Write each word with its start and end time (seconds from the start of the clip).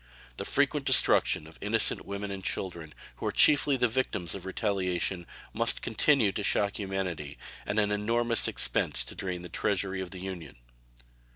The 0.37 0.45
frequent 0.45 0.87
destruction 0.87 1.45
of 1.45 1.59
innocent 1.61 2.07
women 2.07 2.31
and 2.31 2.43
children, 2.43 2.95
who 3.17 3.27
are 3.27 3.31
chiefly 3.31 3.77
the 3.77 3.87
victims 3.87 4.33
of 4.33 4.47
retaliation, 4.47 5.27
must 5.53 5.83
continue 5.83 6.31
to 6.31 6.41
shock 6.41 6.79
humanity, 6.79 7.37
and 7.67 7.77
an 7.77 7.91
enormous 7.91 8.47
expense 8.47 9.05
to 9.05 9.13
drain 9.13 9.43
the 9.43 9.47
Treasury 9.49 10.01
of 10.01 10.09
the 10.09 10.17
Union. 10.19 10.55